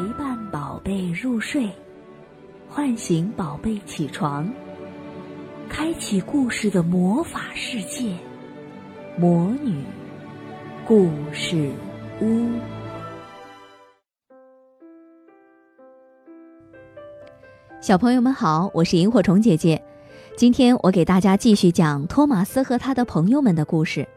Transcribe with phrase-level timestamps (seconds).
[0.00, 1.68] 陪伴宝贝入睡，
[2.70, 4.50] 唤醒宝贝起床，
[5.68, 8.14] 开启故事的魔法世界——
[9.18, 9.84] 魔女
[10.86, 11.70] 故事
[12.22, 12.48] 屋。
[17.82, 19.82] 小朋友们好，我是萤火虫姐姐。
[20.34, 24.08] 今天我给大家继续讲托马斯和他的朋友们的故事。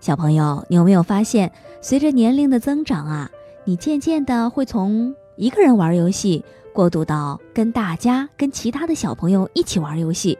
[0.00, 3.30] 小朋友，你有没有发现，随着年龄的增长啊，
[3.64, 10.36] 你渐渐的会从一个人玩游戏过渡到跟大家、跟其他的小朋友一起玩游戏。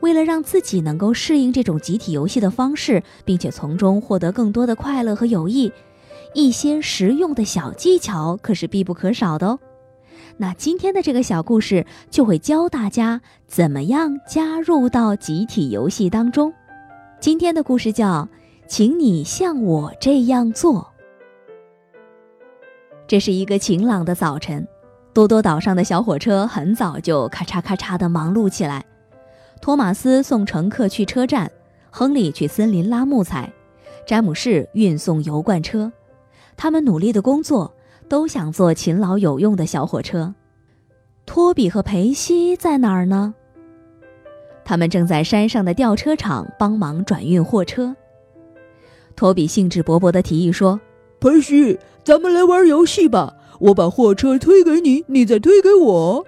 [0.00, 5.72] 为了让自己能够适应这种集体游戏的方式，并且从中获得更多的快乐和友谊，
[6.34, 9.58] 一些实用的小技巧可是必不可少的哦。
[10.36, 16.52] 那今天的这个小故事就会教大家怎么样加入到集体游戏当中。
[17.20, 18.28] 今天的故事叫。
[18.68, 20.92] 请你像我这样做。
[23.08, 24.68] 这是一个晴朗的早晨，
[25.14, 28.84] 多多岛上的小火车很早就咔嚓咔嚓地忙碌起来。
[29.62, 31.50] 托马斯送乘客去车站，
[31.90, 33.50] 亨利去森林拉木材，
[34.06, 35.90] 詹姆士运送油罐车。
[36.54, 37.74] 他们努力的工作，
[38.10, 40.34] 都想做勤劳有用的小火车。
[41.24, 43.34] 托比和培西在哪儿呢？
[44.66, 47.96] 他们正在山上的吊车厂帮忙转运货车。
[49.16, 50.78] 托比兴致勃勃地提议说
[51.20, 53.34] ：“佩西，咱们来玩游戏吧！
[53.58, 56.24] 我把货车推给你，你再推给我。”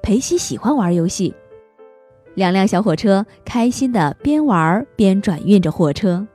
[0.00, 1.34] 佩西喜欢玩游戏，
[2.34, 6.26] 两辆小火车开心的边玩边转运着货车。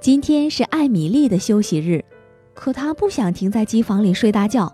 [0.00, 2.04] 今天是艾米丽的休息日，
[2.54, 4.72] 可她不想停在机房里睡大觉。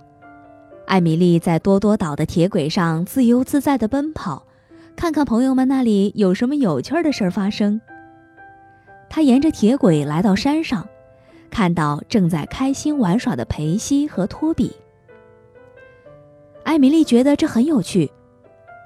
[0.86, 4.46] 艾米丽在多多岛的铁轨上自由自在的奔跑，
[4.94, 7.80] 看看朋友们那里有什么有趣的事儿发生。
[9.14, 10.88] 他沿着铁轨来到山上，
[11.50, 14.74] 看到正在开心玩耍的裴西和托比。
[16.64, 18.10] 艾米丽觉得这很有趣，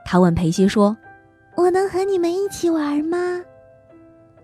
[0.05, 0.97] 她问裴西说
[1.55, 3.41] ：“我能和你们一起玩吗？”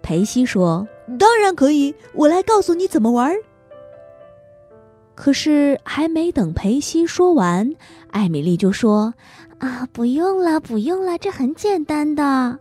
[0.03, 0.87] 裴西说
[1.19, 3.35] ：“当然可以，我来告诉你怎么玩。”
[5.17, 7.69] 可是还没等裴西说完，
[8.13, 9.13] 艾米丽就说
[9.59, 12.61] ：“啊，不用了，不用了，这很简单的。”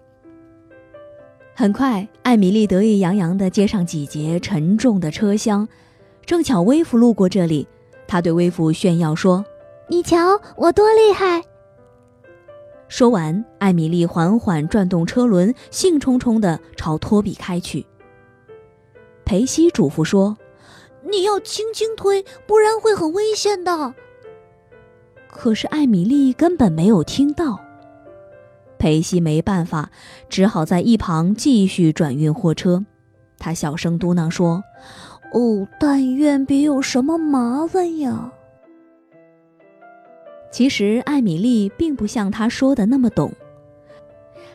[1.61, 5.67] 很快，艾米丽得意洋洋地接上几节沉重的车厢，
[6.25, 7.67] 正巧威夫路过这里，
[8.07, 9.45] 他对威夫炫耀说
[9.87, 11.43] ：“你瞧，我多厉害！”
[12.89, 17.85] 说完，艾米丽缓缓转动车轮，兴冲冲地朝托比开去。
[19.23, 20.35] 裴西嘱咐说
[21.07, 23.93] ：“你要轻轻推，不然会很危险的。”
[25.29, 27.59] 可是艾米丽根本没有听到。
[28.81, 29.91] 裴西没办法，
[30.27, 32.83] 只好在一旁继续转运货车。
[33.37, 34.63] 他小声嘟囔说
[35.33, 38.31] ：“哦，但愿别有什么麻烦呀。”
[40.51, 43.31] 其实艾米丽并不像他说的那么懂。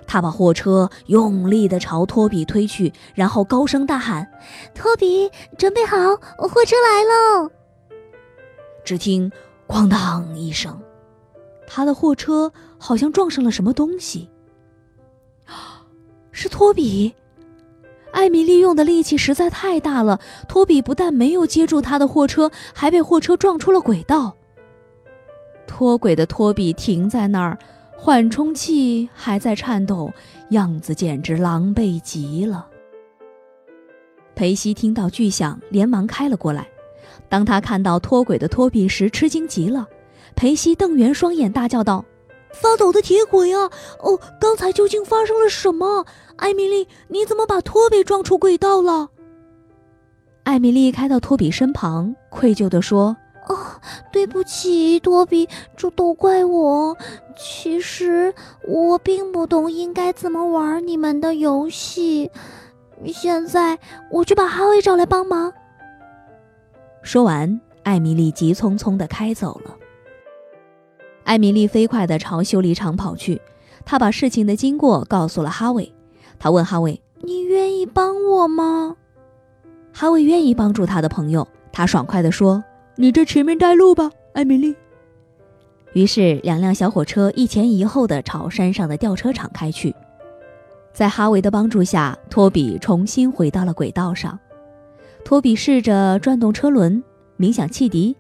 [0.09, 4.29] 他把货车用力地朝托比推去，然后高声大喊
[4.75, 5.97] ：“托比，准备好，
[6.37, 7.51] 货车来喽！”
[8.85, 9.31] 只听
[9.69, 10.77] “咣当”一声。
[11.67, 14.29] 他的货车好像撞上了什么东西，
[16.31, 17.15] 是托比。
[18.13, 20.19] 艾米丽用的力气实在太大了，
[20.49, 24.35] 托比不但没有接住他的货车，还被货车撞出了轨道。
[25.67, 27.59] 脱轨的托比停在那儿，
[27.95, 30.11] 缓冲器还在颤抖，
[30.51, 32.67] 样子简直狼狈极了。
[34.35, 36.67] 裴西听到巨响，连忙开了过来。
[37.29, 39.87] 当他看到脱轨的托比时，吃惊极了。
[40.37, 42.05] 裴西瞪圆双眼，大叫道
[42.53, 43.71] ：“发抖的铁轨啊！
[44.01, 46.05] 哦，刚才究竟发生了什么？
[46.37, 49.09] 艾米丽，你怎么把托比撞出轨道了？”
[50.45, 53.17] 艾米丽开到托比身旁，愧疚地说
[53.49, 53.57] ：“哦，
[54.13, 56.95] 对不起，托比，这都怪我。
[57.37, 58.33] 其实
[58.69, 62.31] 我并不懂应该怎么玩你们的游戏。
[63.07, 63.79] 现在
[64.11, 65.51] 我去把哈维找来帮忙。”
[67.01, 69.75] 说完，艾米丽急匆匆地开走了。
[71.27, 73.43] 艾米丽飞快地朝修理厂跑去，
[73.85, 75.93] 她把事情的经过告诉了哈维。
[76.39, 78.95] 她问哈维：“你愿意帮我吗？”
[79.93, 81.47] 哈维愿意帮助他的朋友。
[81.73, 82.63] 他爽快地说
[82.95, 84.75] ：“你在前面带路吧，艾米丽。”
[85.95, 89.93] 于是，两辆小火车一前一后地朝山上的吊车厂开去。
[90.93, 94.39] 在哈维的帮助下，托比重新回到了轨道上。
[95.25, 97.03] 托比试着转动车轮，
[97.37, 98.17] 鸣响汽笛，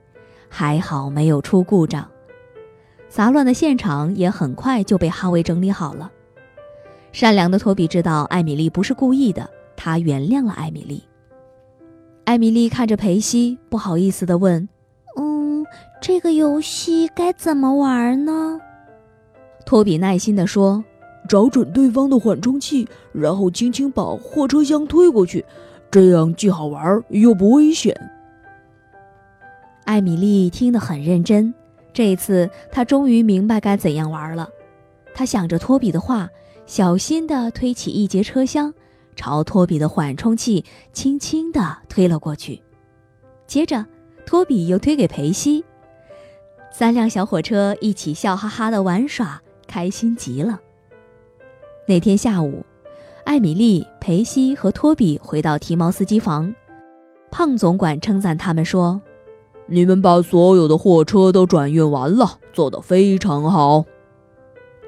[0.48, 2.04] 还好没有出故障。
[3.16, 6.12] 杂乱的现场也很快就被哈维整理好了。
[7.12, 11.02] 善良的托比知道艾米丽不是故意的，他原谅了艾米丽。
[12.26, 14.68] 艾米丽看着裴西，不好意思地问
[15.16, 15.64] ：“嗯，
[15.98, 18.60] 这个游戏该怎么玩呢？”
[19.64, 20.84] 托比耐心地说
[21.26, 25.42] ：“找准对方的缓冲器，然后轻轻把货车厢推过去，
[25.90, 27.98] 这样既好玩又不危险。”
[29.86, 31.54] 艾米丽听得很认真，
[31.96, 34.46] 这一次他终于明白该怎样玩了。
[35.14, 36.28] 他想着托比的话，
[36.66, 38.74] 小心地推起一节车厢。
[39.14, 40.62] 朝托比的缓冲器
[40.92, 42.62] 轻轻地推了过去，
[43.46, 43.86] 接着
[44.26, 45.64] 托比又推给裴西，
[46.70, 50.60] 三辆小火车一起笑哈哈的玩耍，开心极了。
[51.88, 52.62] 那天下午，
[53.24, 56.54] 艾米丽、裴西和托比回到提毛斯机房，
[57.30, 59.00] 胖总管称赞他们说
[59.66, 63.84] ：“你们把所有的货车都转运完了，做得非常好。”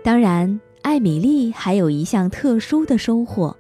[0.03, 3.55] 当然，艾米丽还有一项特殊的收获。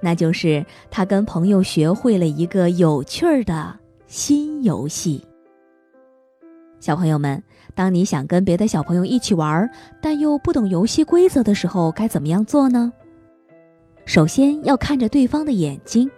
[0.00, 5.22] 那就是她跟朋友学会了一个有趣儿的新游戏。
[6.80, 7.42] 小朋友们，
[7.74, 9.68] 当你想跟别的小朋友一起玩，
[10.00, 12.92] 但又不懂游戏规则的时候，该怎么样做呢？
[14.04, 16.10] 首先要看着对方的眼睛，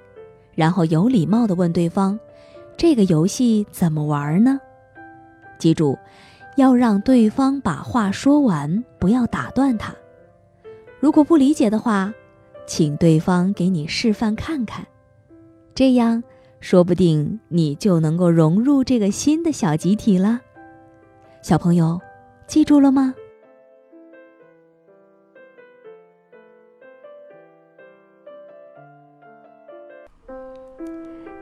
[0.55, 2.19] 然后有礼貌地问对方
[2.79, 4.59] ：“这个游戏怎么玩呢？”
[5.59, 5.99] 记住，
[6.57, 9.93] 要让对方把话说完，不要打断他。
[11.01, 12.15] 如果不理解的话，
[12.67, 14.87] 请对方给你示范看看，
[15.75, 16.23] 这样
[16.61, 20.41] 说不定你就能够融入这个新的小集体了。
[21.43, 22.01] 小朋友，
[22.47, 23.15] 记住了吗？